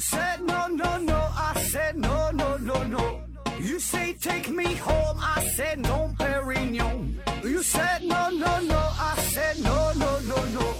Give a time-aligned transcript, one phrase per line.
[0.00, 3.20] said no no no, I said no no no no.
[3.60, 7.16] You say take me home, I said no, Perignon.
[7.44, 10.74] You said no no no, I said no no no no,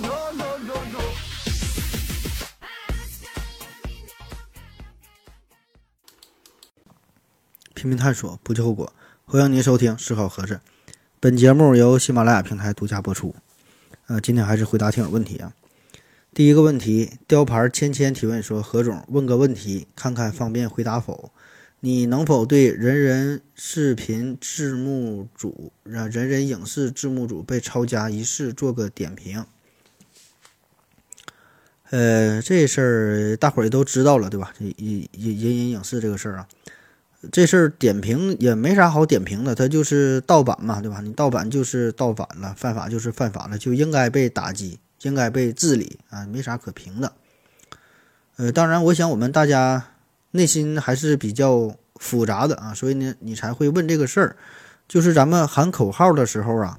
[0.00, 1.00] no no no no.
[7.74, 8.92] 拼命探索，不计后果。
[9.26, 10.54] 欢迎您收听《思考盒子》，
[11.20, 13.34] 本节目由喜马拉雅平台独家播出。
[14.06, 15.52] 呃，今天还是回答听友问题啊。
[16.38, 21.32] 第一个问题，雕牌芊芊提问说：“何总，问个问题，看看方便回答否？
[21.80, 29.44] 你能否对人人视频字幕组、让人人影视字幕组被抄家一事做个点评？”
[31.90, 34.54] 呃，这事儿大伙儿也都知道了，对吧？
[34.56, 36.46] 这人人人影视这个事儿啊。
[37.32, 41.00] 这事儿点评也没啥好点评的，它就是盗版嘛，对吧？
[41.00, 47.12] 你盗版就是盗版了，犯法就是犯法了，就应该被打击，应该被治理啊，没啥可评的。
[48.36, 49.88] 呃，当然，我想我们大家
[50.30, 54.36] 内心还是比较复杂的啊，所以呢，你才会问这个事儿。
[54.86, 56.78] 就是咱们喊口号的时候啊，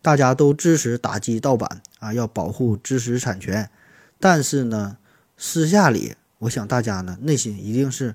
[0.00, 3.70] 大家都支持打击盗版啊，要保护知识产权，
[4.18, 4.96] 但是呢，
[5.36, 8.14] 私下里，我想大家呢内心一定是。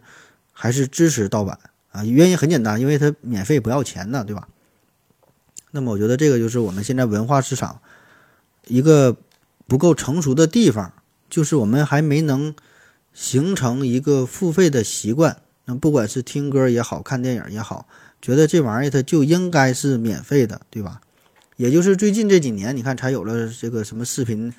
[0.60, 1.60] 还是支持盗版
[1.92, 2.04] 啊？
[2.04, 4.48] 原因很简单，因为它免费不要钱呢，对吧？
[5.70, 7.80] 那么我觉得这个就是我们现在文化市场
[8.66, 9.16] 一个
[9.68, 10.94] 不够成熟的地方，
[11.30, 12.56] 就是我们还没能
[13.14, 15.42] 形成一个付费的习惯。
[15.66, 17.88] 那不管是听歌也好看电影也好，
[18.22, 21.02] 觉得这玩意儿它就应该是免费的，对吧？
[21.58, 24.54] 也就是最近这几年，你看才有了这个什么视频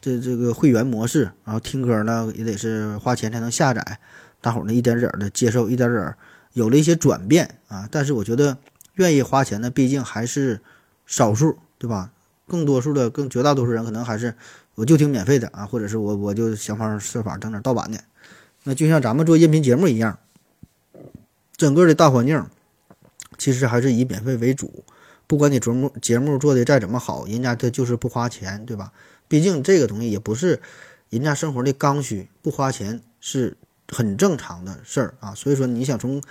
[0.00, 3.98] 这这个会员模式，然后听歌呢也得是花钱才能下载。
[4.40, 6.14] 大伙儿呢一点点的接受，一点点
[6.52, 7.88] 有了一些转变啊。
[7.90, 8.58] 但是我觉得
[8.94, 10.60] 愿意花钱的毕竟还是
[11.06, 12.12] 少数，对吧？
[12.52, 14.34] 更多数的、更绝大多数人可能还是
[14.74, 17.98] 我就听免费的啊，或者是我我就想方设法整点盗版的。
[18.64, 20.18] 那就像咱们做音频节目一样，
[21.56, 22.46] 整个的大环境
[23.38, 24.84] 其实还是以免费为主。
[25.26, 28.92] 不管你节目节目做的再怎么好，人家他就是不花钱，对吧？
[29.26, 30.60] 毕竟这个东西也不是
[31.08, 33.56] 人家生活的刚需，不花钱是。
[33.88, 36.22] 很正常的事儿啊，所以说你想从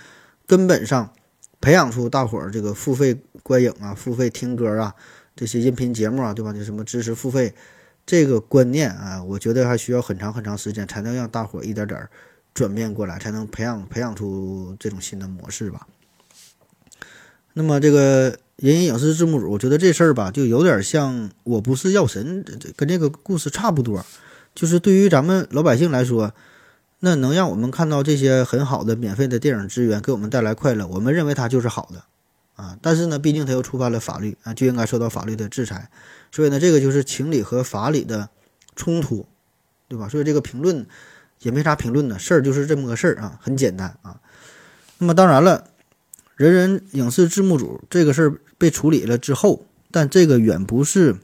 [0.48, 1.12] 根本上
[1.60, 4.96] 培养出大伙儿这个付费观影啊、付费听歌啊
[5.34, 6.52] 这些音频节目啊，对吧？
[6.52, 7.54] 就什么知识付费
[8.04, 12.08] 这个观念啊，我觉得还需要很长很长时间才能让大伙一点点
[12.52, 15.86] 转变过来，才能培养培养出这种新的模式吧。
[17.54, 22.44] 那么这个人人影视字幕组，我觉得这事儿吧，就有点像我不是药神，
[22.76, 24.04] 跟这个故事差不多，
[24.54, 26.32] 就是对于咱们老百姓来说。
[27.04, 32.04] 那能让我们看到这些很好的免费的电影资源，给我们带来快乐，我们认为它就是好的，
[32.62, 35.90] 啊，但是呢，毕竟它又触犯了法律啊，就应该受到法律的制裁，
[36.30, 38.28] 所以呢，这个就是情理和法理的
[38.76, 39.26] 冲突，
[39.88, 40.08] 对吧？
[40.08, 40.86] 所以这个评论
[41.40, 44.20] 也没啥评论的事儿，就是这么个事儿啊，很简单啊。
[44.98, 45.66] 那么当然了，
[46.36, 51.16] 人人影视字幕组这个事儿被处理了之后，但这个远不是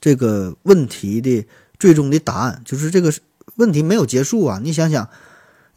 [0.00, 1.46] 这个问题的
[1.78, 3.10] 最终的答案，就是这个。
[3.56, 4.60] 问题没有结束啊！
[4.62, 5.10] 你想想，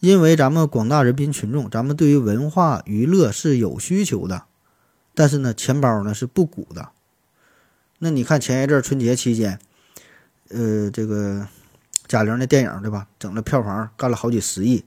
[0.03, 4.43] 因为咱们广大人民群众，咱们对于文化娱乐是有需求的，
[5.15, 6.89] 但是呢，钱包呢是不鼓的。
[7.99, 9.57] 那你看前一阵春节期间，
[10.49, 11.47] 呃，这个
[12.05, 14.83] 贾玲的电影对吧，整了票房干了好几十亿，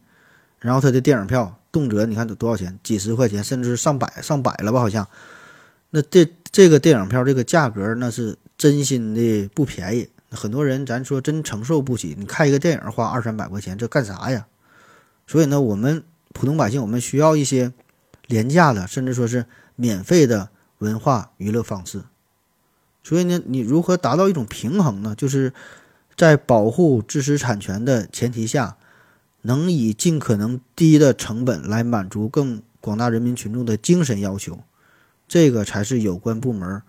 [0.59, 4.81] 然后他的电影票动辄你看得多少钱，几十块钱，甚至上百上百了吧？
[4.81, 5.09] 好像，
[5.89, 10.11] 那这这个电影票这个价格那是真心的不便宜。
[10.31, 12.15] 很多人，咱说真承受不起。
[12.19, 14.47] 你看一个电影花二三百块钱，这干啥呀？
[15.27, 17.73] 所以呢，我们普通百姓，我们需要一些
[18.27, 22.03] 廉价的，甚至说是免费的文化娱乐方式。
[23.03, 25.15] 所以呢，你如何达到一种平衡呢？
[25.17, 25.53] 就是
[26.17, 28.77] 在保护知识产权的前提下，
[29.43, 34.61] 能以尽可能低的成本来满足更广大人民群众的精神要求，
[35.29, 36.83] 这个才是有关部门。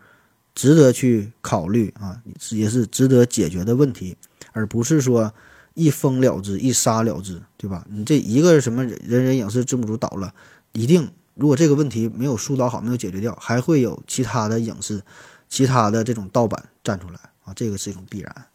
[0.55, 2.19] 值得去考虑啊，
[2.49, 4.17] 也是值得解决的问题，
[4.53, 5.31] 而不是说
[5.77, 7.85] 一封了之、一杀了之，对吧？
[7.89, 10.33] 你这一个什么人人影视字幕组倒了，
[10.71, 15.03] 一定如果这个问题没有疏导好、没有解决掉，还会有其他的影视、
[15.47, 18.45] 其他的这种盗版站出来啊，这个是一种必然。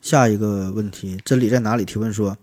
[0.00, 1.84] 下一个问题，真理在哪里？
[1.84, 2.38] 提问说。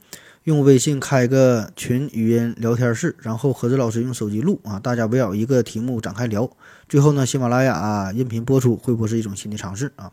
[0.45, 6.49] 用微信开个群语音聊天室，然后何子老师用手机录啊，大家围绕一个题目展开聊。
[6.89, 10.11] 最后呢，喜马拉雅音频播出，会不会是一种新的尝试啊？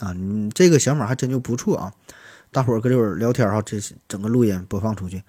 [0.00, 1.92] 啊，你这个想法还真就不错啊！
[2.52, 3.78] 大伙儿搁这会儿聊天哈，这
[4.08, 5.22] 整个录音播放出去。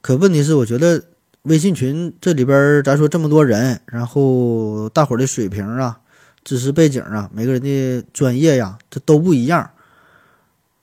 [0.00, 1.02] 可问题是，我觉得
[1.42, 6.00] 微信群这里边咱说这么多人，然后大伙儿的水平啊、
[6.44, 9.70] 知识背景啊、每个人的专业呀，这都不一样。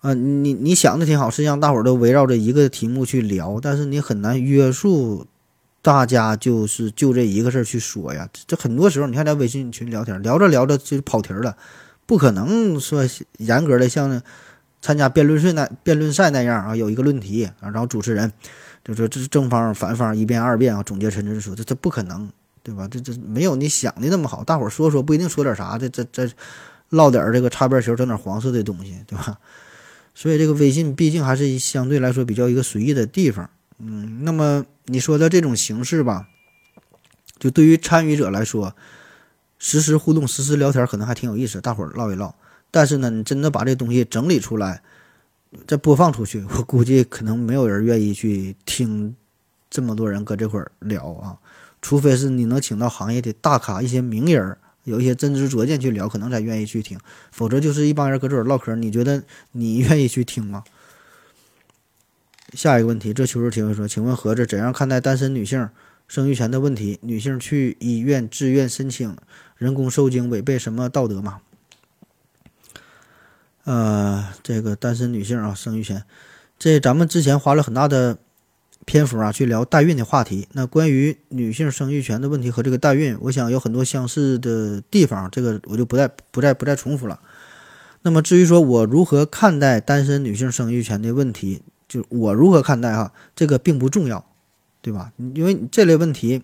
[0.01, 5.27] 啊，你你想的挺好，实际上大伙儿都围绕着一个题目去聊，但是你很难约束
[5.81, 8.29] 大家，就是就这一个事儿去说呀。
[8.47, 11.57] 这很多时候，你看在微信群聊天，聊着聊着就跑题了，
[12.09, 13.05] 不可能说
[13.37, 14.19] 严格的像
[14.81, 18.33] 参加辩论赛那辩论赛那样啊，有一个论题啊，然后主持人
[18.83, 22.27] 就说这是正方反方一辩二辩啊，总结陈述，这这不可能，
[22.63, 22.87] 对吧？
[22.89, 26.27] 这这没有你想的那么好，大伙儿说说不一定说点啥，这这这
[26.89, 29.37] 唠点这个擦边球，整点黄色的东西，对吧？
[30.15, 33.47] 所以这个微信毕竟还是相对来说比较一个随意的地方，
[33.77, 36.27] 嗯，那么你说的这种形式吧，
[37.37, 38.75] 就对于参与者来说，
[39.59, 42.33] 实时互动、实时聊天可能还挺有意思，大伙儿唠一唠。
[42.71, 44.81] 但是呢，你真的把这东西整理出来，
[45.67, 49.15] 再播放出去，我估计可能没有人愿意去听
[49.69, 51.37] 这么多人搁这块儿聊啊，
[51.81, 54.57] 除非是你能请到行业的大咖、一些名人。
[54.85, 56.97] 有一些真知灼见去聊，可能才愿意去听，
[57.31, 58.75] 否则就是一帮人搁这儿唠嗑。
[58.75, 59.21] 你觉得
[59.51, 60.63] 你 愿意去听吗？
[62.53, 65.69] 下一个问题，这求助提问说：“请问盒子怎样看待单身女性
[66.07, 66.97] 生育权的问题？
[67.03, 69.15] 女性去医院自愿申请
[69.59, 71.41] 人工受精，违背什么道德吗？”
[73.65, 76.03] 呃，这个单身女性啊，生育权，
[76.57, 78.17] 这咱们之前花了很大的。
[78.85, 80.47] 篇幅啊，去聊代孕的话题。
[80.53, 87.19] 那关于女性生育权的问题和这个代孕，我想有很多相似的地方，这个我就不再不再不再重复了。
[88.01, 94.25] 那么至于说我如何看待单身女性生育权的问题，就我如何看待哈，这个并不重要，
[94.81, 95.11] 对吧？
[95.35, 96.41] 因为这类问题，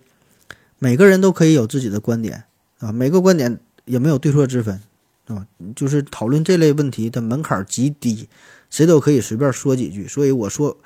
[0.78, 2.44] 每个人都可以有自己的观点
[2.78, 4.80] 啊，每个观点也没有对错之分，
[5.26, 8.28] 啊，就是讨论这类问题的门槛极低，
[8.70, 10.08] 谁都可以随便说几句。
[10.08, 10.76] 所以我说。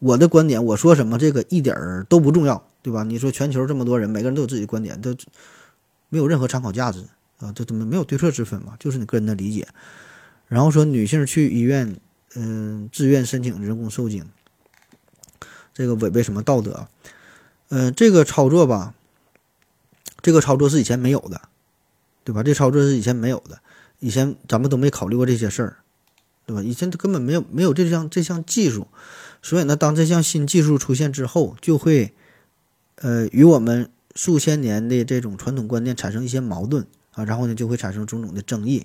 [0.00, 3.02] 我的观点，我说什么这个一点儿都不重要，对吧？
[3.02, 5.12] 你说全球这么多人，每个人都有自己的观点，都
[6.08, 7.02] 没有任何参考价值
[7.38, 8.76] 啊，这怎么没有对错之分嘛？
[8.78, 9.66] 就是你个人的理解。
[10.46, 11.96] 然后说女性去医院，
[12.36, 14.24] 嗯，自愿申请人工受精，
[15.74, 16.86] 这个违背什么道德？
[17.70, 18.94] 嗯，这个操作吧，
[20.20, 21.40] 这个操作是以前没有的，
[22.24, 22.42] 对吧？
[22.42, 23.58] 这操作是以前没有的，
[24.00, 25.76] 以前咱们都没考虑过这些事儿，
[26.46, 26.62] 对吧？
[26.62, 28.88] 以前根本没有没有这项这项技术。
[29.40, 32.12] 所以呢，当这项新技术出现之后，就会，
[32.96, 38.84] 呃，与我们数千年的这种传统观念产生一些矛盾啊，然后呢，就会产生种种的争议，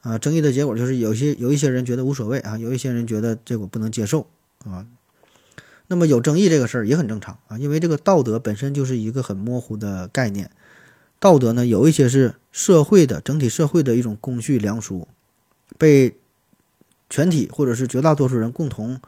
[0.00, 4.26] 啊，争议的结果就是有些有一些人觉得无所谓啊，有一些人觉得这个不能接受
[4.64, 4.84] 啊。
[5.88, 10.50] 那么有争议这个事儿也很正常啊，因为这个道德本身就是一个很模糊的概念，
[11.18, 15.08] 道德呢有一些是社会的整体社会的一种公序良俗，
[15.76, 16.14] 被
[17.10, 19.00] 全体或者是绝大多数人共同。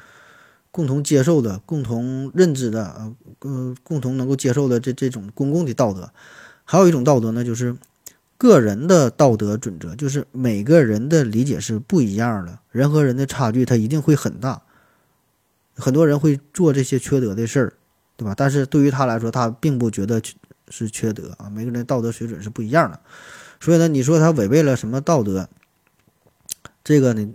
[0.72, 6.12] 共同接受的、共同认知的、呃，共共同能够接受的这这种公共的道德，
[6.64, 7.76] 还有一种道德呢，就是
[8.38, 14.62] 个人的道德准则，就是每个人的理解是不一样的，人和人的差距它一定会很大。
[15.80, 17.72] 很多人会做这些缺德的事儿，
[18.16, 18.34] 对吧？
[18.36, 20.20] 但是对于他来说，他并不觉得
[20.68, 21.48] 是缺德啊。
[21.50, 23.00] 每个人道德水准是不一样的，
[23.58, 25.48] 所以呢，你说他违背了什么道德？
[26.84, 27.34] 这个呢？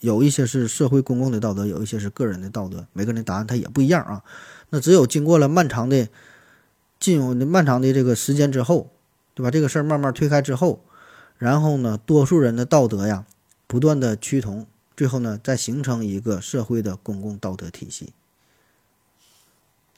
[0.00, 4.24] 有一些是社会公共的道德，有一些是个人的道德，每个人的答案他也不一样啊。
[4.70, 6.08] 那只有经过了漫长的、
[6.98, 8.90] 进入漫长的这个时间之后，
[9.34, 9.50] 对吧？
[9.50, 10.82] 这个事儿慢慢推开之后，
[11.36, 13.26] 然后呢，多数人的道德呀，
[13.66, 14.66] 不断的趋同，
[15.00, 18.12] 最后呢，再形成一个社会的公共道德体系。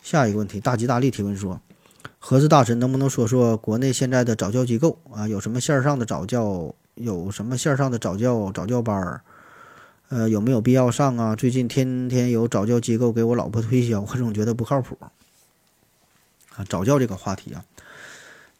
[0.00, 1.60] 下一个问题，大吉大利提问说：
[2.20, 5.26] 何子大神能不能说说国内现在的早教机构啊？
[5.26, 6.72] 有什么线上的早教？
[6.94, 9.22] 有什么线上的早教早教班儿？
[10.10, 11.34] 呃，有没有必要上啊？
[11.34, 14.96] 最近天天有早教机构给我老婆推销，我总觉得不靠谱。
[16.54, 17.64] 啊，早教这个话题啊，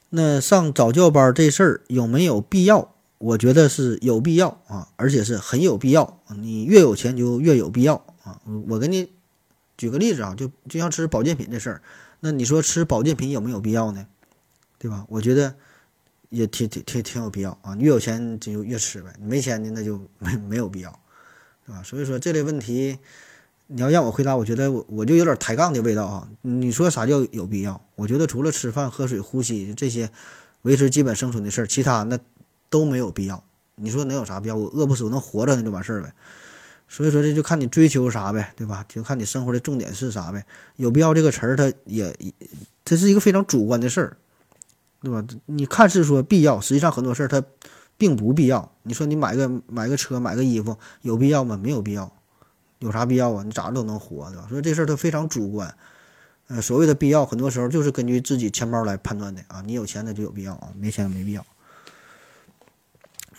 [0.09, 2.92] 那上早教班这事儿有没有必要？
[3.23, 6.21] 我觉得是有必要啊，而且是很有必要。
[6.37, 8.41] 你越有钱就越有必要啊。
[8.67, 9.13] 我给你
[9.77, 11.83] 举个例子啊，就就像吃保健品这事儿，
[12.19, 14.05] 那你说吃保健品有没有必要呢？
[14.77, 15.07] 对吧？
[15.09, 15.55] 我觉得
[16.31, 17.77] 也挺挺挺挺有必要啊。
[17.79, 20.91] 越有钱就越吃呗，没钱的那就没 没有必要。
[21.69, 22.99] 啊，所以说这类问题，
[23.69, 26.29] 你要让我回答，我觉得我我就有点抬杠的味道啊。
[26.41, 27.81] 你说啥叫有必要？
[27.95, 30.11] 我觉得除了吃饭、喝水、呼吸这些
[30.63, 32.19] 维持基本生存的事儿，其他那
[32.73, 33.45] 都没有必要。
[33.77, 34.57] 你说能有啥必要？
[34.57, 36.13] 我饿不死，我能活着那就完事儿呗。
[36.89, 38.85] 所以说这就看你追求啥呗，对吧？
[38.89, 40.45] 就看你生活的重点是啥呗。
[40.77, 42.17] 有必要这个词儿，它也
[42.85, 44.17] 这是一个非常主观的事儿，
[45.03, 45.25] 对吧？
[45.47, 47.41] 你看似说必要，实际上很多事儿它。
[47.99, 48.73] 并不必要。
[48.83, 51.57] 你说你买个买个车买个衣服有必要吗？
[51.57, 52.11] 没有必要。
[52.81, 53.45] 有啥必要啊？
[53.45, 54.47] 你咋都能活，对吧？
[54.49, 55.73] 所以这事儿它非常主观。
[56.49, 59.63] 呃，所谓的必要，很多时候就是根据自己钱包来判断的啊。
[59.65, 61.47] 你有钱那就有必要啊，没钱没必要。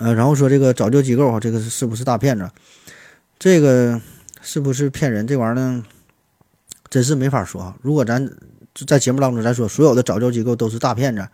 [0.03, 2.51] 呃，然后说这个早教机构啊，这个是不是大骗子？
[3.39, 4.01] 这个
[4.41, 5.25] 是不是骗人？
[5.25, 5.85] 这玩意儿呢，
[6.89, 7.77] 真是没法说啊。
[7.81, 8.29] 如果咱
[8.85, 11.25] 在节目当中咱说所有的早教机构都是大骗子，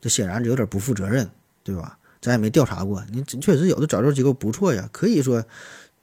[0.00, 1.30] 这显然有点不负责任，
[1.62, 1.96] 对吧？
[2.20, 5.44] 咱也没调查过，你确实有的早教机构不错呀，可以说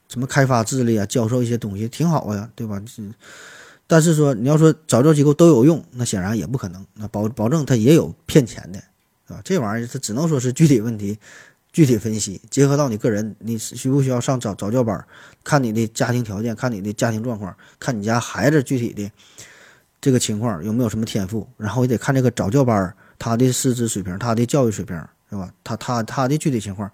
[0.08, 2.80] 什么开发智力啊，教授一些东西挺好呀，对吧？
[3.86, 6.86] 但是说你要说早教机构都有用，那显然也不可能。
[6.94, 8.78] 那保保证他也有骗钱的，
[9.28, 9.42] 是吧？
[9.44, 11.18] 这玩意儿他只能说是具体问题，
[11.76, 15.06] 具体分析，结合到你个人，你需不需要上早早教班？
[15.44, 19.12] 看你的家庭条件，看你的家庭状况，看你家孩子具体的
[20.00, 24.96] 这个情况有没有什么天赋，然后也得看这个早教班他的师资水平，他的教育水平，
[25.28, 25.52] 是吧？
[25.62, 26.90] 他他他的具体情况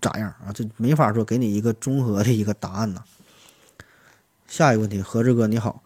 [0.00, 0.52] 咋样啊？
[0.54, 3.02] 这没法说给你一个综合的一个答案呢。
[4.46, 5.82] 下一个问题，何志哥你好。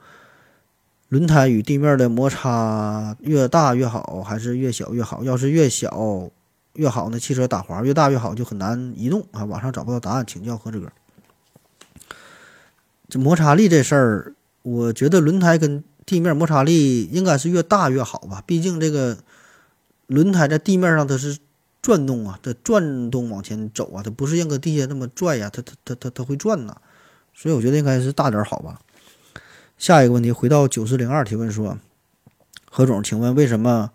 [1.08, 5.24] 轮胎与地面的摩擦越大越好，还是越小越好？
[5.24, 6.30] 要是越小
[6.76, 7.18] 越好呢？
[7.18, 9.45] 汽车打滑越大越好，就很难移动啊！
[9.45, 10.90] 网上找不到答案，请教何志哥。
[13.09, 18.42] 这摩擦力这事儿，我觉得轮胎跟地面摩擦力应该是越大越好吧？
[18.47, 19.18] 毕竟这个
[20.06, 21.38] 轮胎在地面上它是
[21.80, 26.76] 转动啊，它转动往前走啊，它不是像搁地下那么拽呀，它它它它它会转呐，
[27.33, 28.80] 所以我觉得应该是大点好吧。
[29.78, 31.78] 下一个问题，回到九四零二提问说
[32.71, 33.90] ：“何总，请问为什么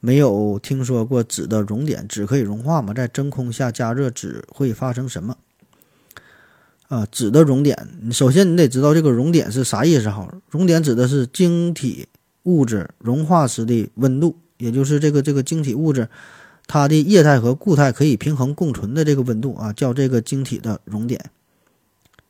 [0.00, 2.08] 没有听说过纸的熔点？
[2.08, 2.92] 纸可以融化吗？
[2.92, 5.36] 在真空下加热纸会发生什么？”
[6.88, 10.28] 啊，纸的熔点，首先你得知道这个熔点是啥意思哈？
[10.50, 12.08] 熔点指的是晶体
[12.42, 16.08] 物质融化时的温度，也就是这个这个晶体物质
[16.66, 21.30] 它的液态和固态可以平衡共存的这个温度啊，叫这个晶体的熔点。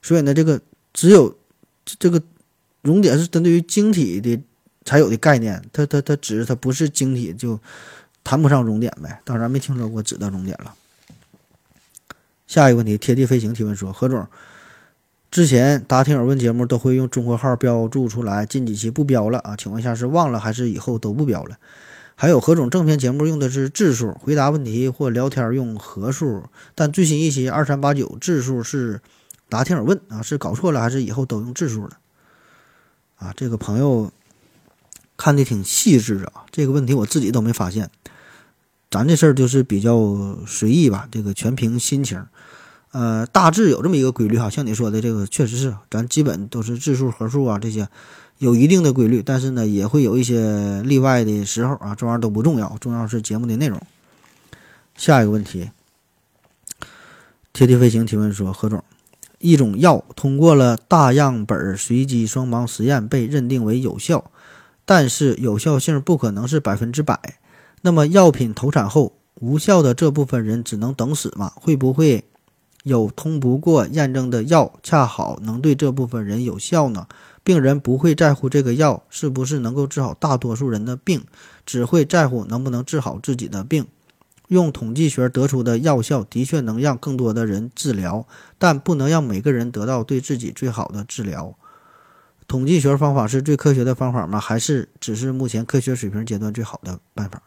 [0.02, 0.60] 所以呢，这个
[0.92, 1.36] 只有
[1.84, 2.22] 这个。
[2.82, 4.40] 熔点是针对于晶体的
[4.84, 7.60] 才有的概念，它它它纸它不是晶体就
[8.24, 9.20] 谈不上熔点呗。
[9.24, 10.74] 当然没听说过纸的熔点了。
[12.46, 14.26] 下一个问题，贴地飞行提问说：何总，
[15.30, 19.54] 之前答听友问节目都会用中国号标注出来，近几期不标了啊？
[19.54, 21.56] 请问一下是忘了还是以后都不标了？
[22.16, 26.42] 还有何总正片节目用的是质数，回答问题或聊天用合数，
[26.74, 29.00] 但最新一期二三八九质数是
[29.48, 31.98] 答听友问啊，是搞错了还是以后都用质数了？
[33.16, 34.10] 啊，这个朋友
[35.20, 37.90] 看的挺细致啊，这个问题我自己都没发现。
[38.90, 39.94] 咱这事儿就是比较
[40.46, 42.24] 随意吧，这个全凭心情。
[42.92, 47.86] 呃，大致有这么一个规律哈，像你说的这个，确实是咱基本都是质数、合数啊这些
[48.38, 53.78] 有一定的规律，但是呢，也会有一些例外的时候啊，这玩意儿都不重要，重要是节目的内容。
[54.96, 55.70] 下一个问题，
[57.52, 58.82] 贴地飞行提问说，何总。
[59.38, 64.30] 一种药通过了大样本随机双盲实验，被认定为有效，
[64.90, 67.38] 但是有效性不可能是百分之百。
[67.82, 71.52] 那么药品投产后无效的这部分人只能等死吗？
[71.54, 72.24] 会不会
[72.82, 77.06] 有通不过验证的药恰好能对这部分人有效呢？
[77.44, 81.22] 病人不会在乎这个药是不是能够治好大多数人的病，
[81.64, 83.86] 只会在乎能不能治好自己的病。
[84.48, 88.26] 用统计学得出的药效的确能让更多的人治疗，
[88.58, 91.54] 但不能让每个人得到对自己最好的治疗。
[92.50, 94.40] 统计学方法是最科学的方法吗？
[94.40, 97.44] 还是只是目前科学水平阶段最好的办法？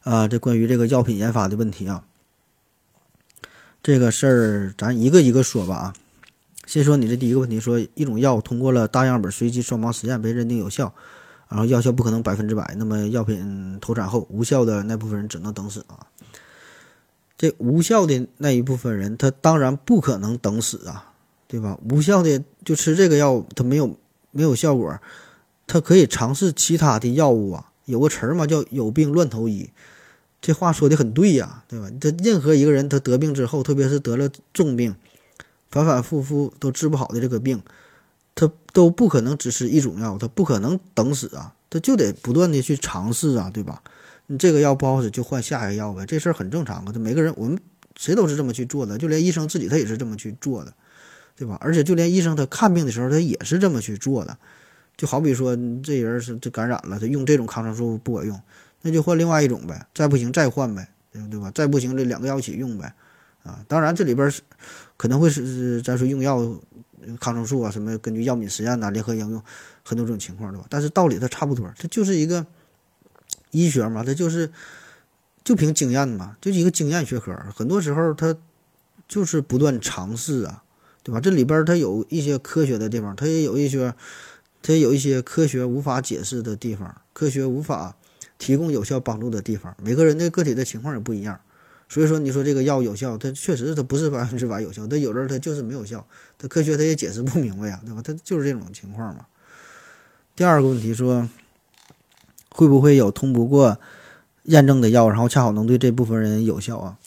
[0.00, 2.02] 啊，这关于这个药品研发的问题啊，
[3.80, 5.94] 这个事儿咱一个一个说吧啊。
[6.66, 10.92] 先说你这第一个问题，说一种药通过了大样本随机双盲实验被认定有效。
[11.48, 16.08] 然后药效不可能百分之百，那么药品投产后无效的那部分人只能等死啊。
[17.38, 21.12] 这无效的那一部分人，他当然不可能等死啊，
[21.46, 21.78] 对吧？
[21.88, 23.96] 无效的就吃这个药，他没有
[24.30, 24.98] 没有效果，
[25.66, 27.72] 他可以尝试其他的药物啊。
[27.86, 29.70] 有个词儿嘛，叫“有病乱投医”，
[30.40, 31.90] 这话说的很对呀，对吧？
[32.00, 34.94] 他任何一个人，他得病之后，特别是得了重病，
[35.70, 37.60] 反反复复都治不好的这个病。
[38.36, 43.82] 他都不可能只吃一种药，他不可能等死啊，他就得不断的去尝试啊，对吧？
[44.28, 46.92] 你这个药不好使就换下一个药呗，这事儿很正常啊。
[46.92, 47.58] 他每个人我们
[47.96, 50.72] 谁都是这么去做的，就连医生自己他也是这么去做的，
[51.40, 51.56] 对吧？
[51.58, 54.36] 而且就连医生他看病的时候他也是这么去做的。
[54.94, 58.38] 就好比说这人是这感染了，他用这种抗生素不管用，
[58.82, 61.50] 那就换另外一种呗，再不行再换呗，对吧？
[61.54, 62.92] 再不行这两个药一起用呗，
[63.42, 64.42] 啊，当然这里边是
[64.98, 66.60] 可能会是咱说用药。
[67.18, 69.42] 抗生素啊，什么根据药品实验呐，联合应用
[69.82, 70.66] 很多种情况，对吧？
[70.68, 72.44] 但是道理它差不多，它就是一个
[73.52, 74.52] 医学嘛，它就是
[75.42, 77.34] 就凭经验嘛，就是一个经验学科。
[77.54, 78.36] 很多时候它
[79.08, 80.62] 就是不断尝试啊，
[81.02, 81.20] 对吧？
[81.20, 83.94] 这里边它有一些科学的地方，它也有一些
[84.62, 87.96] 它有一些科学无法解释的地方，科学无法
[88.38, 89.74] 提供有效帮助的地方。
[89.82, 91.40] 每个人的个体的情况也不一样，
[91.88, 96.06] 所以说，你说这个药有效，它确实它不是百分之百有效，它有的它就是没有效，
[96.38, 98.02] 它科学它也解释不明白呀，对吧？
[98.04, 99.26] 它就是这种情况嘛。
[100.36, 101.28] 第二个问题说，
[102.50, 103.78] 会不会有通不过
[104.44, 106.98] 验证的药，然后恰好能对这部分人有效啊？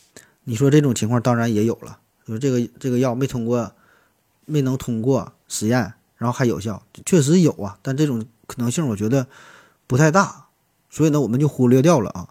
[0.43, 3.71] 你说这种情况当然也有了，就是这个这个药没通过，
[4.45, 9.27] 没能通过实验，然后还有效，确实有啊，但这种可能性我觉得
[9.87, 10.47] 不太大，
[10.89, 12.29] 所以呢，我们就忽略掉了啊。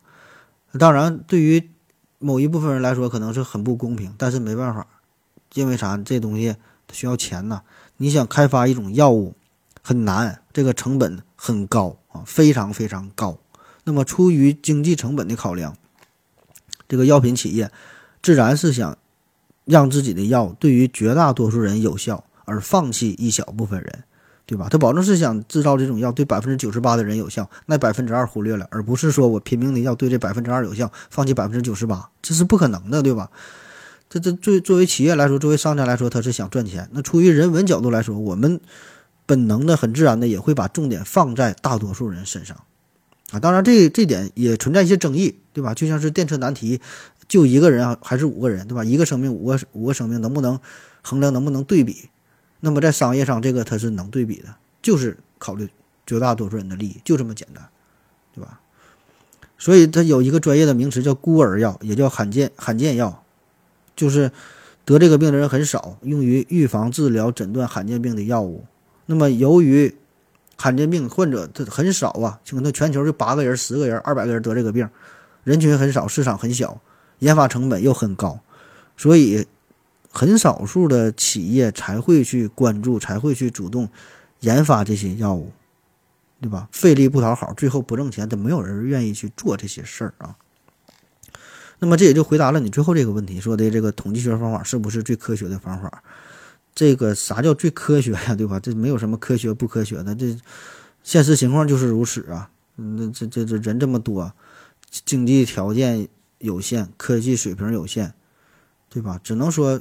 [0.78, 1.70] 当然，对于
[2.18, 4.86] 某一部分人来说可能是很不公平，但是没办法，
[5.54, 5.96] 因为啥？
[5.98, 6.56] 这东西
[6.92, 7.62] 需要钱呐。
[7.98, 9.34] 你想开发一种药物
[9.82, 13.38] 很难，这个成本很高啊，非常非常高。
[13.84, 15.76] 那么出于经济成本的考量，
[16.88, 17.70] 这个药品企业
[18.22, 18.96] 自然是想
[19.64, 24.04] 让自己的药对于绝大多数人有效，而放弃一小部分人。
[24.44, 24.66] 对吧？
[24.68, 33.30] 他保证是想制造这种药对百分之九十八的人有效，那百分之二忽略了，而不是说我拼命的要对这百分之二有效，放弃百分之九十八，这是不可能的，对吧？
[34.10, 36.86] 这这作作为企业来说，作为商家来说，他是想赚钱。
[36.92, 38.60] 那出于人文角度来说，我们
[39.24, 42.58] 本能的、很自然的也会把重点放在大多数人身上
[43.30, 43.38] 啊。
[43.38, 45.72] 当然，这这点也存在一些争议，对吧？
[45.72, 46.80] 就像是电车难题，
[47.28, 48.84] 就一个人啊，还是五个人，对吧？
[48.84, 50.58] 一个生命，五个五个生命，能不能
[51.02, 51.32] 衡量？
[51.32, 52.08] 能不能对比？
[52.60, 55.68] 那么在商业上，这个它是能对比的，就是考虑
[56.06, 57.66] 绝大多数人的利益，就这么简单，
[58.34, 58.60] 对吧？
[59.58, 63.24] 所以它有一个专业的名词叫孤儿药，也叫罕见罕见药，
[63.94, 64.30] 就是
[64.84, 68.64] 得这个病的人很少，用于预防、治疗、诊断罕见病的药物。
[69.06, 69.94] 那么由于
[70.56, 74.88] 罕见病患者他很少啊，就可能全球就八个人、十个人、二百个人得这个病，
[75.44, 76.80] 人群很少，市场很小，
[77.22, 78.40] 研发成本又很高，
[78.96, 79.46] 所以。
[80.14, 83.88] 很少数的企业才会去关注，才会去主动
[84.40, 85.52] 研发这些药物，
[86.38, 86.68] 对吧？
[86.70, 90.36] 费力不讨好，最后不挣钱，都没有人愿意去做这些事儿啊。
[91.78, 96.02] 那么这也就回答了你最后这个问题，说的这个统计学方法是不是最科学的方法？
[96.74, 98.34] 这个啥叫最科学呀？
[98.36, 98.60] 对吧？
[98.60, 100.38] 这没有什么科学不科学的，这
[101.02, 102.50] 现实情况就是如此啊。
[102.76, 104.30] 那这这这人这么多，
[105.06, 106.06] 经济条件
[106.42, 108.12] 有限，科技水平有限，
[108.90, 109.18] 对吧？
[109.24, 109.80] 只能说。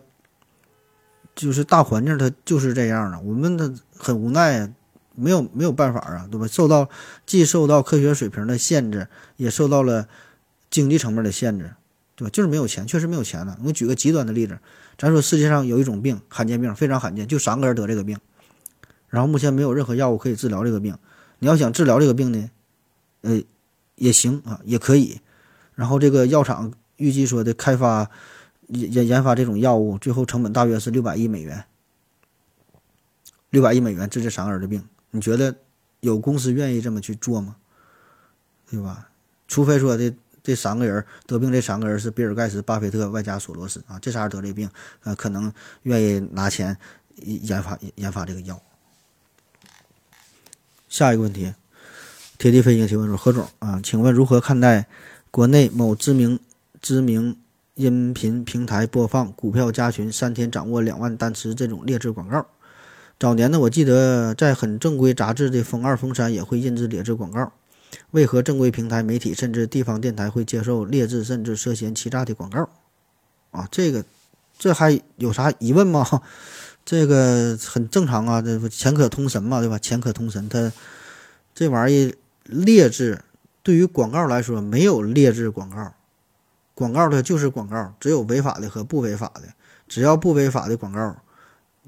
[1.34, 4.70] 就是大环境它就是这样的，我们的很无奈，
[5.16, 6.46] 没有没有办法啊，对吧？
[6.46, 6.90] 受到
[7.26, 10.10] 既受到科学水平的限制，也受到了
[10.70, 11.74] 经济层面的限制，
[12.18, 12.30] 对吧？
[12.32, 13.58] 就是没有钱，确实没有钱了。
[13.64, 14.60] 我举个极端的例子，
[14.98, 18.20] 咱说世界上有一种病，罕见病，非常罕见，就三个人得这个病，
[19.08, 20.98] 然后目前没有任何药物可以治疗这个病。
[21.40, 22.50] 你要想治疗这个病呢，
[23.22, 23.42] 呃，
[23.96, 25.22] 也行啊，也可以。
[25.76, 28.10] 然后这个药厂预计说的开发。
[28.74, 31.66] 研研发这种药物，最后成本大约是六百亿美元。
[33.50, 35.54] 六百亿美元治这三个人的病，你觉得
[36.00, 37.58] 有公司愿意这么去做吗？
[38.70, 39.10] 对吧？
[39.50, 44.70] 除非说这这三个人得病，这三个人是比尔盖茨、巴菲特外加索罗斯啊，这仨人得这病，
[45.04, 45.52] 呃，可能
[45.84, 46.78] 愿意拿钱
[47.18, 48.62] 研发研发这个药。
[50.88, 51.54] 下一个问题，
[52.38, 54.88] 贴地飞行提问说：何总啊，请问如何看待
[55.32, 56.40] 国内某知名
[56.82, 57.38] 知名？
[57.76, 62.46] 音频平台播放股票加群三天掌握两万单词这种劣质广告，
[63.18, 67.54] 早年呢，我记得在很正规杂志的《封二》《封三》也会印制劣质广告。
[68.12, 72.70] 为何正规平台、媒体甚至地方电台会接受劣质甚至涉嫌欺诈的广告？
[73.52, 74.04] 啊，这个
[74.60, 76.06] 这还有啥疑问吗？
[76.86, 79.80] 这个很正常啊，这不钱可通神嘛，对吧？
[79.80, 80.72] 钱可通神，它
[81.56, 82.14] 这玩意
[82.44, 83.24] 劣质
[83.64, 85.94] 对于广告来说没有劣质广告。
[86.74, 89.44] 广告它就是广告，只有违法的和不违法的。
[89.88, 91.18] 只要不违法的广告，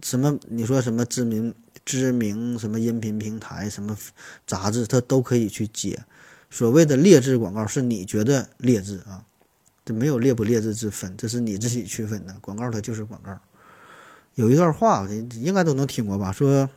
[0.04, 1.56] 什么你说什么知名
[1.86, 3.98] 知名什么音频平台、什么
[4.46, 6.04] 杂志，它都可以去接。
[6.52, 9.24] 所谓的劣质广告，是你觉得劣质啊，
[9.84, 12.36] 这没有劣不劣质之分，这是你自己区分的。
[12.42, 13.36] 广告它就是广告。
[14.36, 15.08] 有一段话，
[15.42, 16.32] 应该都能听过吧？
[16.32, 16.70] 说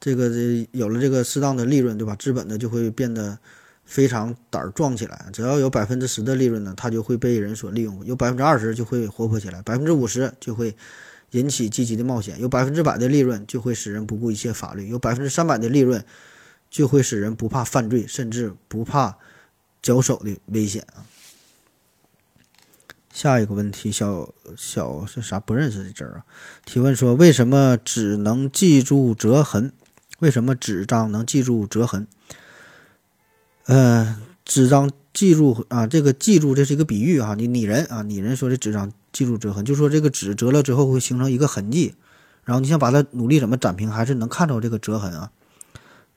[0.00, 2.16] 这个这有了这个适当的利润，对吧？
[2.16, 3.38] 资本呢就会变得。
[3.82, 10.76] 非常胆儿壮起来，只要有百分之十的利润呢，它就会被人所利用；有百分之二十就会活泼起来，百分之五十就会
[11.32, 16.04] 引起积极的冒险；有百分之百的利润就会使人不顾一切法律；有百分之三百的利润
[16.70, 19.18] 就会使人不怕犯罪，甚至不怕
[19.82, 21.02] 交手的危险啊。
[23.12, 26.24] 下一个问题，小小是啥不认识的字儿啊？
[26.64, 29.72] 提问说：为什么只能记住折痕？
[30.20, 32.06] 为什么纸张能记住折痕？
[33.66, 41.94] 呃，纸张记住啊，这个记住这是一个比喻啊，你拟人啊，拟人说的纸张记住折痕，就说这个纸折了之后会形成一个痕迹，
[42.44, 45.30] 然后你想把它努力怎么展平，还是能看到这个折痕啊，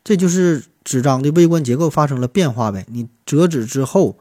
[0.04, 2.86] 这就是纸张的微观结构发生了变化呗。
[2.90, 4.18] 你折纸之后，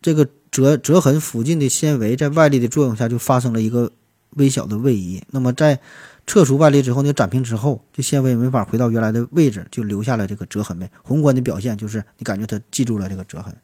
[0.00, 3.92] 这个折折痕附近的纤维在外力的作用下就发生了一个
[4.30, 5.22] 微小的位移。
[5.30, 5.80] 那么在
[6.26, 10.90] 撤除外力之后，你展平之后，这纤维没法回到原来的位置，就留下了这个折痕呗。
[11.02, 13.56] 宏观的表现就是你感觉它记住了这个折痕。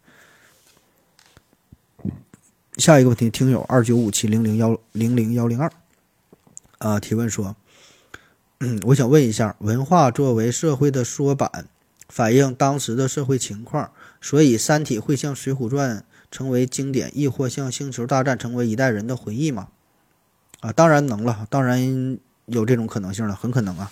[2.78, 5.70] 下一个问题，听友二九五七零零幺零零幺零二
[6.78, 7.54] 啊提问说，
[8.60, 11.66] 嗯，我想问一下，文化作为社会的缩版，
[12.08, 15.98] 反映当时的社会情况，所以《三体》会像《水浒传》
[16.30, 19.68] 成为经典，亦或像《星球大战》成为一代人的回忆吗？
[20.60, 22.18] 啊，当然能了，当然
[22.52, 23.90] 有这种可能性了，很可能啊。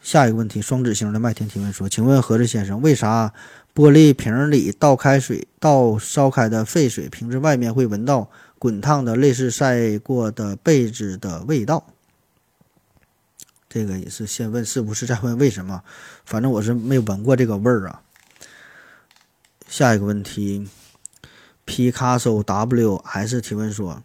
[0.00, 3.32] 下一个问题，双子星的麦田提问说，请问何志先生，为啥？
[3.74, 11.84] 玻璃瓶里倒开水，倒烧开的沸水，瓶子外面会闻到滚烫的、类似晒过的被子的味道。
[13.68, 15.82] 这个也是先问是不是，再问为什么。
[16.24, 18.02] 反正我是没闻过这个味儿啊。
[19.66, 20.68] 下一个问题
[21.66, 24.04] ，Picasso WS 提问说：“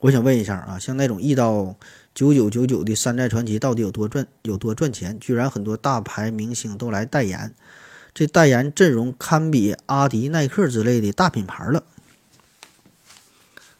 [0.00, 1.74] 我想问一下啊，像那种一刀
[2.16, 4.26] 九九九九的山寨传奇，到底有多赚？
[4.42, 5.16] 有多赚钱？
[5.20, 7.54] 居然很多大牌明星都来代言。”
[8.14, 11.82] 这代言阵容堪比阿迪、耐克之类的大品牌了，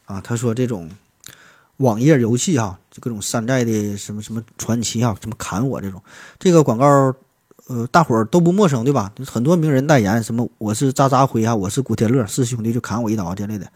[0.05, 0.91] 啊，他说这种
[1.79, 6.03] 网页游戏哈，各种山寨的什么什么传奇啊，什么砍我这种，
[6.39, 7.17] 这个广告，
[7.69, 9.11] 呃，大伙都不陌生对吧？
[9.27, 13.73] 很多名人代言，什么我是渣渣辉啊，我是古天乐，是兄弟就砍我一刀之类的，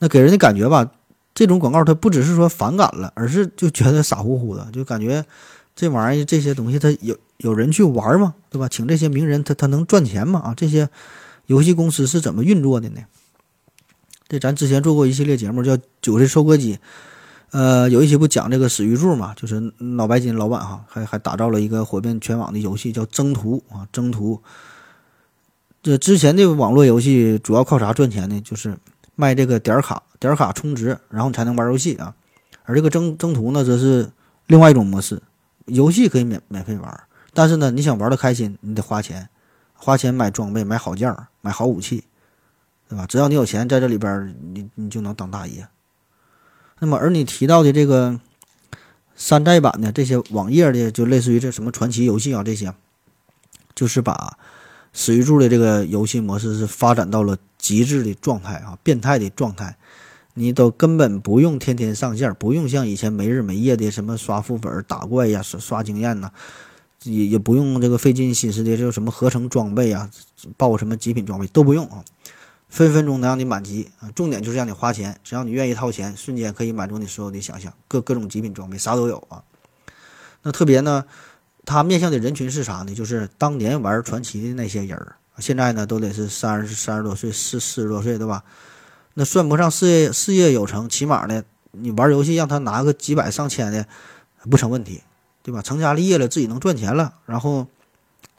[0.00, 0.90] 那给人的感觉吧，
[1.34, 5.24] 这种广告它不只是说反感了，而是就觉得傻乎乎的，就感觉
[5.74, 7.16] 这玩意儿这些东西它有。
[7.38, 8.32] 有人去玩吗？
[8.48, 8.68] 对吧？
[8.68, 10.38] 请这些名人，他他能赚钱吗？
[10.38, 10.88] 啊，这些
[11.46, 13.00] 游戏公司是怎么运作的呢？
[14.28, 16.76] 这咱之前做过一系列节目，叫《九岁收割机》，
[17.50, 24.36] 呃，有一期不讲这个史玉柱嘛，就是脑白金老板哈，还还打造了一个火遍全网的游戏，叫《征途》啊，《征途》。
[25.82, 28.40] 这之前的网络游戏主要靠啥赚钱呢？
[28.42, 28.78] 就是
[29.14, 32.14] 卖这个点卡，点卡充值，然后你才能玩游戏啊。
[32.64, 34.10] 而这个《征征途》呢，则是
[34.46, 35.22] 另外一种模式，
[35.66, 37.00] 游戏可以免免费玩。
[37.32, 39.28] 但是呢，你想玩的开心，你得花钱，
[39.74, 42.04] 花钱买装备、买好件儿、买好武器，
[42.88, 43.06] 对吧？
[43.06, 45.66] 只要你有钱，在这里边你你就能当大爷。
[46.78, 48.18] 那么，而你提到的这个
[49.14, 52.72] 山寨版的这些网页的，就类似于这什么传奇游戏啊，这些，
[53.74, 54.38] 就是把
[54.92, 59.78] 史玉柱的这个游戏模式是发展到了极致的状态啊，变态的状态，
[60.34, 66.30] 你都根本不用天天上线，不用像以前没日没夜的什么刷副本、打怪呀、刷刷经验呐。
[67.04, 70.10] 也也不用这个费尽心思的，就什么合成装备啊，
[70.58, 72.04] 爆什么极品装备都不用啊，
[72.68, 74.10] 分分钟能让你满级啊。
[74.14, 79.42] 重点就是让你花钱，只要你愿意掏钱，瞬间可以满足你所有的想象，各各种极品装备啥都有啊。
[80.42, 81.04] 那特别呢，
[81.64, 82.94] 它面向的人群是啥呢？
[82.94, 88.42] 就是当年玩传奇的那些人儿，现在呢都得是三十三十多岁、四四十多岁，对吧？
[89.14, 91.42] 那算不上事业事业有成，起码呢，
[91.72, 93.86] 你玩游戏让他拿个几百上千的
[94.50, 95.02] 不成问题。
[95.46, 95.60] 对吧？
[95.60, 97.66] 成家立业了，自己能赚钱了，然后，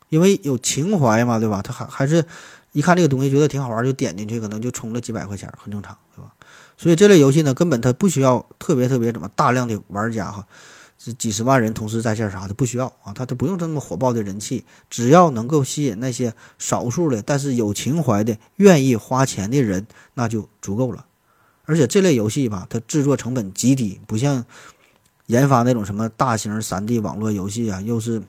[0.09, 1.61] 因为有情怀嘛，对吧？
[1.61, 2.25] 他还还是，
[2.71, 6.33] 一看这个东西觉得挺好玩，就点进去，可能就充了几百块钱，很正常，对吧？
[6.75, 10.47] 所以这类游戏呢，根本它不需要特别特别怎么大量的玩家哈，
[11.05, 21.05] 这几十万人同时在线啥的，不需要啊，它它不用这么火爆的人气，只要能够吸引那些少数的但是有情怀的、愿意花钱的人，那就足够了。
[21.65, 24.43] 而且这类游戏吧，它制作成本极低，不像。
[25.27, 28.21] 研发那种什么大型 3D 网络游戏啊，又是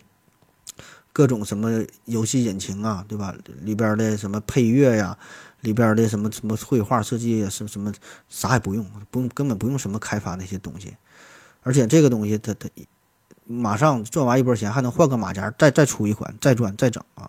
[1.12, 3.34] 各种什么游戏引擎啊，对吧？
[3.60, 5.14] 里边的什么配乐呀，
[5.60, 7.92] 里边的什么什么绘画设计，什什么
[8.30, 10.96] 啥也不用，不用根本不用什么开发那些东西。
[11.66, 12.68] 而且这个东西它它
[13.44, 17.28] 马上赚完一波钱，还能换个马甲，再再出一款，再赚再整啊。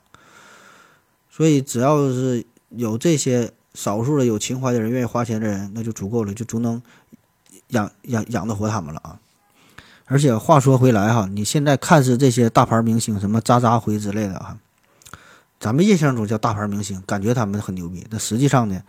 [1.27, 6.79] 所以只要是有这些少数的有情怀的人，愿意花钱的人，那就足够了，就足能
[7.69, 9.19] 养养养得活他们了啊。
[10.05, 14.55] 而且话说回来哈，你现在看似这些大牌明星，什么渣渣辉之类的哈，
[15.59, 18.83] 咱们印象中叫大牌明星，感觉他们很牛逼，但实际上呢，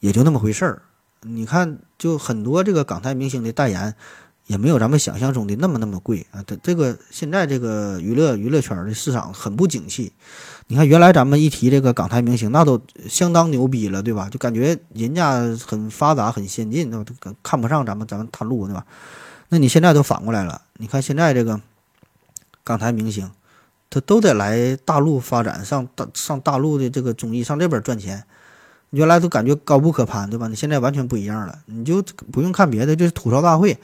[0.00, 0.82] 也就那么回事儿。
[1.22, 3.94] 你看，就很多这个港台明星的代言，
[4.50, 6.42] 也没有咱们想象中的那么那么贵啊。
[6.44, 10.12] 这这个现在这个娱乐娱乐圈的市场很不景气。
[10.66, 14.28] 你看，原来咱们一提这个港台明星，那都相当牛逼了，对吧？
[14.28, 17.04] 就感觉人家很发达、很先进，那？
[17.44, 18.84] 看不上咱们咱们探路，对吧？
[19.50, 21.60] 那你现在都反过来了，你看现在这个
[22.64, 23.30] 港台明星，
[23.88, 28.24] 他都得来大陆发展，上大上大陆的这个综艺，上这边赚钱。
[28.90, 30.48] 原来都感觉高不可攀，对吧？
[30.48, 33.78] 你现在完全不一样了，你就不用看别的，就是吐槽大会，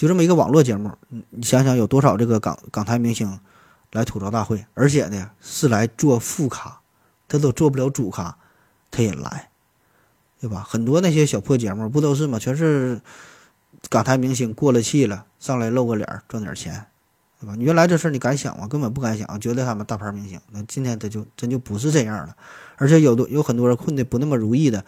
[0.00, 0.90] 就这么一个网络节目。
[1.28, 3.38] 你想想有多少这个港港台明星
[3.92, 6.80] 来吐槽大会，而且呢是来做副咖，
[7.28, 8.38] 他都做不了主咖，
[8.90, 9.50] 他也来。
[10.40, 10.64] 对吧？
[10.66, 12.38] 很多那些小破节目不都是吗？
[12.38, 13.02] 全是
[13.90, 16.86] 港台明星过了气了，上来露个脸赚点钱，
[17.38, 17.54] 对吧？
[17.58, 18.66] 你原来这事儿你敢想吗？
[18.66, 20.40] 根本不敢想，觉得他们大牌明星。
[20.50, 22.34] 那今天他就真就不是这样了，
[22.76, 24.82] 而且有的有很多人混的不那么如意的，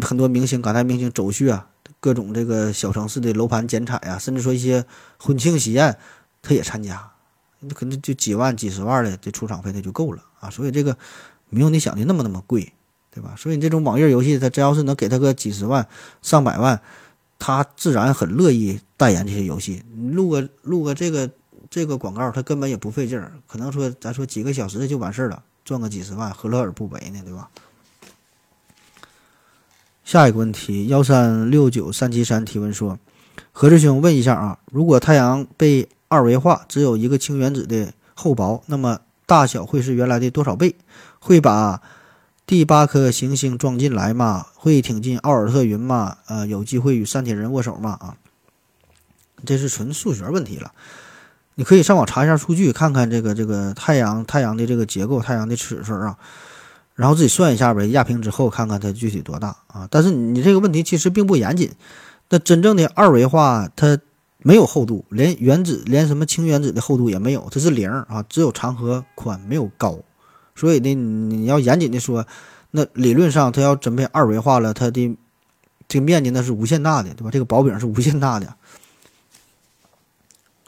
[0.00, 1.68] 很多明星港台明星走穴啊，
[2.02, 4.84] 各种这个小城市的楼盘剪彩呀，甚至说一些
[5.18, 5.96] 婚庆喜宴，
[6.42, 7.12] 他也参加。
[7.60, 10.50] 那可能就几万、几十万的这出场费，他就够了啊！
[10.50, 10.98] 所以这个
[11.48, 12.72] 没有你想的那么那么贵，
[13.08, 13.36] 对吧？
[13.38, 15.86] 所以这种网页游戏，它只要是能给他个几十万、
[16.22, 16.82] 上百万，
[17.38, 19.84] 他自然很乐意代言这些游戏。
[20.10, 21.30] 录个录个这个
[21.70, 27.22] 这个广告，他根本也不费劲儿，可能说咱说几个小时就完事儿了，赚个几十万，何乐而不为呢？
[27.24, 27.48] 对吧？
[30.12, 32.98] 下一个问题，幺三六九三七三提问说：
[33.50, 40.76] 何志兄问一下啊，如果太阳被二维化只有一个氢原子的厚薄，那么大小会是原来的多少倍？
[41.18, 41.80] 会把
[42.44, 44.44] 第八颗行星装进来吗？
[44.52, 46.18] 会挺进奥尔特云吗？
[46.26, 47.92] 呃，有机会与三体人握手吗？
[47.98, 48.14] 啊，
[49.46, 50.72] 这是纯数学问题了。
[51.54, 56.18] 你可以上网查一下数据，看看这个这个太阳太阳的这个结构、太阳的尺寸啊，
[56.94, 59.88] 然后自己算一下呗，压平之后看看它具体多大啊。
[59.90, 61.72] 但是你这个问题其实并不严谨。
[62.28, 63.98] 那真正的二维化，它。
[64.44, 70.00] 没有厚度，连原子连什么氢原子的厚度也没有，它是零啊，只有长和宽，没有高。
[70.56, 72.26] 所以呢，你要严谨的说，
[72.72, 75.16] 那理论上它要真被二维化了，它的
[75.86, 77.30] 这个面积那是无限大的，对吧？
[77.30, 78.56] 这个薄饼是无限大的。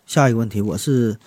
[0.07, 1.19] 下一个问题，我是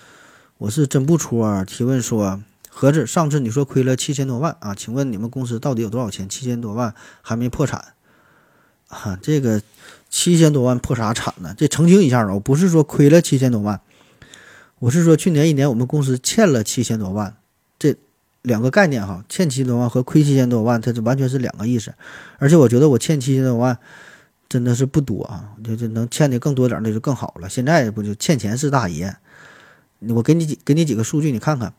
[0.56, 2.40] 我是真不戳提问说，
[2.78, 4.72] 何止上次你说亏了七千多万啊？
[4.72, 6.28] 请问你们公司到底有多少钱？
[6.28, 7.94] 七千多万还没破产
[8.86, 9.18] 啊？
[9.20, 9.60] 这个。
[10.10, 11.54] 七千多万破啥产呢？
[11.58, 13.78] 这澄清一下啊，我不是说亏了七千多万，
[14.78, 17.36] 我是说去年一年我们公司欠了七千多万，
[17.78, 17.94] 这
[18.40, 21.92] 两个概念哈，欠七千多万和亏七千多万，它是完全是两个意思。
[22.38, 23.78] 而且我觉得我欠七千多万
[24.48, 27.50] 真的是不多啊，就就能欠的更多点那就更好了。
[27.50, 29.14] 现在不就欠钱是大爷？
[30.14, 31.74] 我给你几给你几个数据，你看看，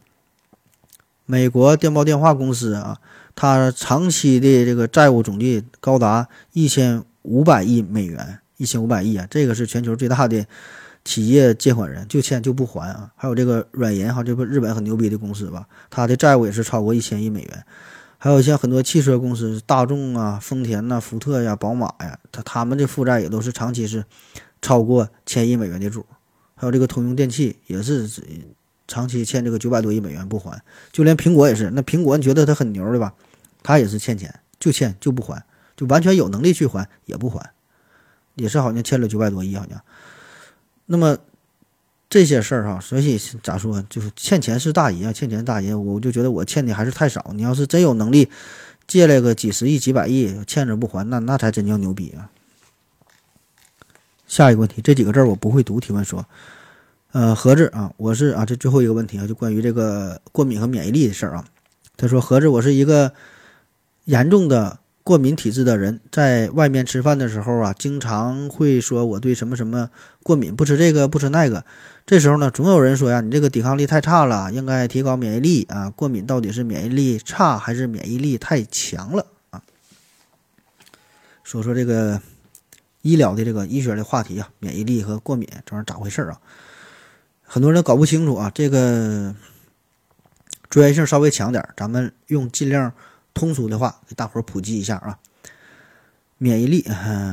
[1.30, 2.98] 美国电报电话公司啊，
[3.36, 7.04] 它长期的这个债务总计高达一千。
[7.24, 9.28] 五百亿美元，一千五百亿啊！
[9.30, 10.44] 这个是全球最大的
[11.04, 13.12] 企业借款人，就欠就不还啊！
[13.16, 15.68] 还有这个软银哈，这不日本很牛逼的公司吧？
[15.90, 17.66] 它的债务也是超过一千亿美元。
[18.18, 24.06] 还有像很多汽车公司，大众啊、丰田呐、福特呀、宝马呀，它他们的负债也都是长期是
[24.62, 26.06] 超过千亿美元的主。
[26.56, 28.08] 还有这个通用电气也是
[28.90, 30.62] 长期欠这个九百多亿美元不还。
[30.92, 33.14] 就连苹果也是，那苹果你觉得它很牛对吧？
[33.64, 35.42] 它也是欠钱，就欠就不还。
[35.78, 37.52] 就完全有能力去还也不还，
[38.36, 39.82] 也是好像欠了九百多亿，好像。
[40.88, 41.18] 那么
[42.10, 47.32] 这些事儿哈，所以咋说，就是欠钱是大爷啊，欠钱大爷，我就觉得我欠的还是太少。
[47.34, 48.30] 你要是真有能力
[48.88, 52.30] 借来个几十亿、几百亿，欠着不还，那那才真叫牛逼啊。
[54.28, 55.80] 下一个问题，这几个字我不会读。
[55.80, 56.26] 提问说，
[57.12, 61.46] 呃，盒子啊，我是啊，这最后一个问题啊，就关于这个过敏和免疫力的事儿啊。
[61.98, 63.14] 他说，盒子，我是一个
[64.06, 64.80] 严重的。
[65.02, 69.90] 过敏体质的人在外面吃饭的时候啊，经常会说我对什么什么
[70.22, 71.66] 过敏，不吃这个不吃那个。
[72.06, 75.90] 这时候呢，总有人说呀，你这个抵抗力太差了，应该提高免疫力啊。
[75.90, 79.64] 过敏到底是免疫力差还是免疫力太强了啊？
[81.44, 82.22] 说说这个
[83.02, 86.40] 医疗的这个医学的话题啊，免疫力和过敏这玩意儿咋回事啊？
[87.52, 89.34] 很多人搞不清楚啊，这个
[90.70, 92.94] 专业性稍微强点，咱们用尽量。
[93.32, 95.18] 通俗的话，给大伙儿普及一下啊。
[96.38, 96.86] 免疫力，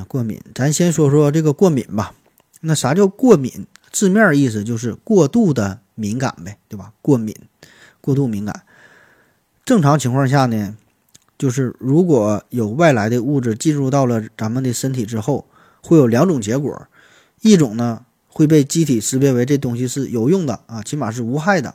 [0.06, 2.14] 过敏，咱先说说这个过敏吧。
[2.60, 3.66] 那啥叫过敏？
[3.90, 6.92] 字面意思就是过度的敏感呗，对吧？
[7.02, 7.34] 过敏，
[8.00, 8.62] 过度敏感。
[9.64, 10.76] 正常情况下呢，
[11.36, 15.48] 就是如果有外来的物质进入到了咱们的身体之后，
[15.82, 16.86] 会有两种结果。
[17.40, 18.05] 一种呢
[18.36, 21.74] 会被机体识别为这东西是有用的啊，起码是无害的。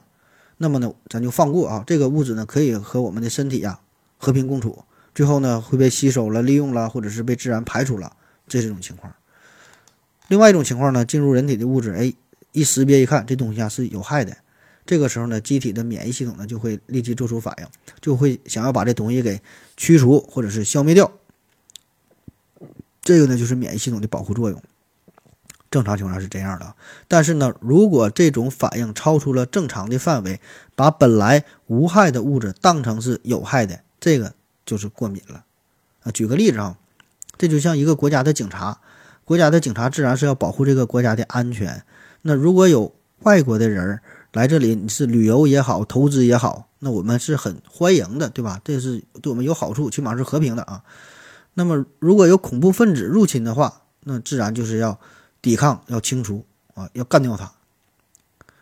[0.58, 3.80] 那么呢，咱就放过啊，这个物质呢可以和我们的身体呀。
[4.20, 4.84] 和平共处，
[5.16, 8.16] 最后呢会被吸收了、利用了，或者是被自然排出了，
[8.48, 9.12] 这是一种情况。
[10.28, 12.14] 另外一种情况呢，进入人体的物质，哎，
[12.52, 14.38] 一识别一看，这东西啊是有害的，
[14.86, 17.66] 这个时候呢，机体的免疫系统呢就会立即做出反应，
[18.00, 19.42] 就会想要把这东西给
[19.76, 21.12] 驱除或者是消灭掉。
[23.02, 24.62] 这个呢就是免疫系统的保护作用。
[25.72, 26.76] 正常情况下是这样的，
[27.08, 30.42] 但是呢，如果这种反应超出了正常的范围，
[30.76, 33.80] 把本来无害的物质当成是有害的。
[34.00, 34.34] 这个
[34.66, 35.46] 就是过敏了，
[36.04, 36.78] 啊，举个例子啊，
[37.38, 38.80] 这就像一个国家的警察，
[39.24, 41.84] 国家的警察自然是要保护这个国家的安全。
[42.24, 44.02] 那如果有外国的人
[44.34, 48.60] 来这里，你是旅游也好，投资也好，那我们是很欢迎的，对吧？
[48.64, 50.84] 这是对我们有好处，起码是和平的啊。
[51.54, 55.00] 那么如果有恐怖分子入侵的话，那自然就是要
[55.42, 57.52] 抵抗、要清除啊，要干掉他。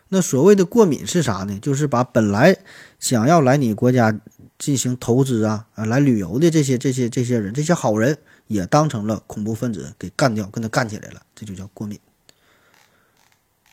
[0.08, 1.58] 那所谓的过敏是啥呢？
[1.60, 2.56] 就是把本来
[2.98, 4.18] 想要来你国家
[4.58, 11.98] 进行投资啊、啊来旅游的这些、这些、这些人、这些好人，也当成了恐怖分子给干掉，跟他干起来了，这就叫过敏。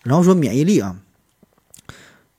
[0.03, 1.01] 然后说免疫力啊，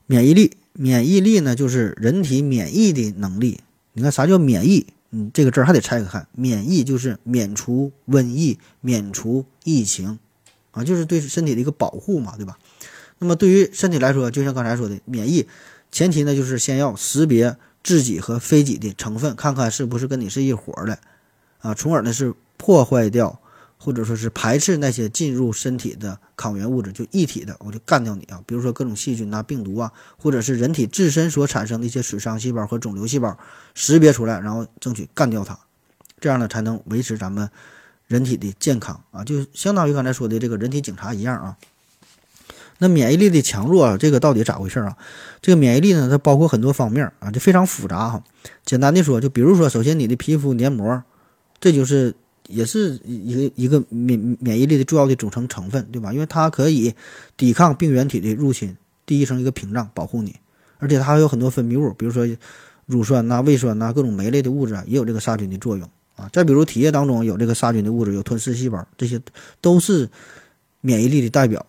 [0.07, 3.61] 免疫力，免疫力呢，就是人体免疫的能力。
[3.94, 4.87] 你看啥叫免疫？
[5.11, 10.20] 嗯，这个字还得拆开看，免疫就是免除瘟疫、免除疫情
[10.70, 12.59] 啊，就是对身体的一个保护嘛，对吧？
[13.18, 15.48] 那么对于身体来说，就像刚才说的，免疫
[15.90, 20.98] 前提呢，就是先要识别自己和非己的成分，看看是不是跟你是一伙的
[21.61, 23.40] 啊，从而呢是破坏掉
[23.78, 28.42] 或者说是排斥那些进入身体的抗原物质，就异体的，我就干掉你啊。
[28.44, 33.38] 比如说各种细菌啊、病毒啊，或者是人体自身所产生的一些损伤细胞和肿瘤细胞，
[33.74, 35.59] 识别出来，然后争取干掉它，
[36.20, 37.48] 这样呢才能维持咱们
[38.09, 41.57] 人体的健康啊，就相当于刚才说的这个人体警察一样啊。
[42.79, 44.97] 那免疫力的强弱啊，这个到底咋回事啊？
[45.42, 48.23] 这个免疫力呢，它包括很多方面啊，就非常复杂哈。
[48.64, 51.03] 简单的说，就比如说，首先你的皮肤黏膜，
[51.61, 52.14] 这就是
[52.47, 56.12] 也是一个一个免免疫力的重要的组成成分，对吧？
[56.12, 56.94] 因为它可以
[57.37, 60.37] 抵抗病原体的入侵，第一层一个屏障保护你，
[60.79, 62.25] 而且它还有很多分泌物，比如说
[62.87, 66.28] 乳酸呐、胃酸呐、各种酶类的物质啊，也有这个杀菌的作用啊。
[66.31, 69.18] 再比如体液当中有这个杀菌的物质，有吞噬细胞，这些
[69.62, 70.11] 都是
[70.83, 71.64] 免疫力的代表，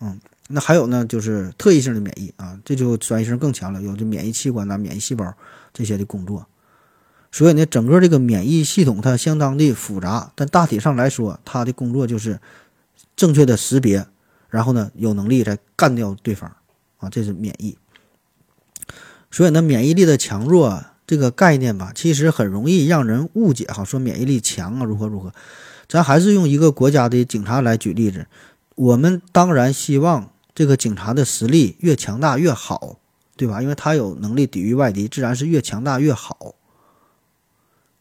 [0.00, 0.20] 嗯。
[0.48, 5.34] 那还有呢，就是特异性的免疫啊，这就专业性更强了，有这免疫器官呐、免疫细胞
[5.74, 6.46] 这些的工作。
[7.32, 12.38] 所以呢，整个这个免疫系统它相当的复杂，但大体上来说，它的工作就是
[13.16, 14.06] 正确的识别，
[14.48, 16.54] 然后呢，有能力来干掉对方
[16.98, 17.76] 啊，这是免疫。
[19.32, 25.32] 所以呢，免疫力的强弱这个概念吧，其实很容易让人误解哈，说免疫力强啊，如何如何。
[25.88, 28.26] 咱还是用一个国家的警察来举例子，
[28.74, 30.30] 我们当然希望。
[30.56, 32.98] 这个警察的实力越强大越好，
[33.36, 33.60] 对吧？
[33.60, 36.54] 因为他有能力抵御外敌，自然是越强大越好。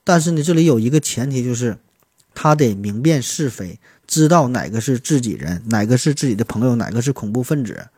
[0.05, 1.77] 但是呢，这里有一个前提，就是
[2.33, 7.89] 他得明辨是非，知道哪个是自己人，哪个是自己的朋友，哪个是恐怖分子。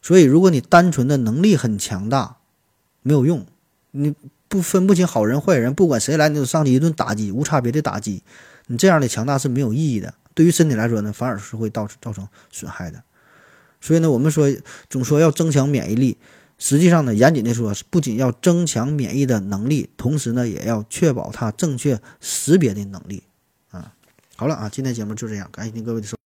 [0.00, 2.38] 所以，如果你单纯的能力很强大，
[3.02, 3.44] 没有用。
[3.92, 4.14] 你
[4.48, 8.22] 不分不清好人坏人，不管谁来，你都上去一顿打击，无差别的打击。
[8.66, 13.02] 你这样的强大是没有意义的，对于身体来说呢，反而是会造造成损害的。
[13.80, 14.48] 所以呢，我们说
[14.88, 16.16] 总说要增强免疫力，
[16.58, 23.24] 实际上呢，严谨的说，不仅要增强免疫的能力，同时呢，也要确保它正确识别的能力。
[23.70, 23.92] 啊，
[24.36, 26.21] 好了啊，今天节目就这样，感谢您各位的收。